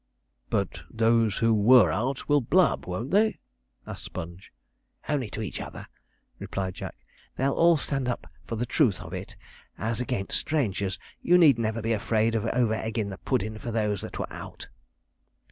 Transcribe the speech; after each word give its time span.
'But 0.49 0.81
those 0.89 1.37
who 1.37 1.53
were 1.53 1.91
out 1.91 2.27
will 2.27 2.41
blab, 2.41 2.87
won't 2.87 3.11
they?' 3.11 3.37
asked 3.85 4.05
Sponge. 4.05 4.51
'Only 5.07 5.29
to 5.29 5.43
each 5.43 5.61
other,' 5.61 5.85
replied 6.39 6.73
Jack. 6.73 6.95
'They'll 7.35 7.51
all 7.53 7.77
stand 7.77 8.07
up 8.09 8.25
for 8.47 8.55
the 8.55 8.65
truth 8.65 8.99
of 8.99 9.13
it 9.13 9.35
as 9.77 10.01
against 10.01 10.39
strangers. 10.39 10.97
You 11.21 11.37
need 11.37 11.59
never 11.59 11.83
be 11.83 11.93
afraid 11.93 12.33
of 12.33 12.47
over 12.47 12.73
eggin' 12.73 13.09
the 13.11 13.19
puddin' 13.19 13.59
for 13.59 13.71
those 13.71 14.01
that 14.01 14.17
were 14.17 14.33
out.' 14.33 14.69